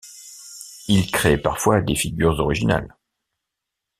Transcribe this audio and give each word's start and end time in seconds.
Il 0.87 1.11
crée 1.11 1.37
parfois 1.37 1.79
des 1.81 1.93
figures 1.93 2.39
originales. 2.39 2.97